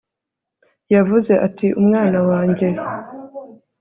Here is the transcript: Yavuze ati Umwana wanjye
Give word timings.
Yavuze 0.93 1.31
ati 1.47 1.67
Umwana 1.81 2.19
wanjye 2.29 2.67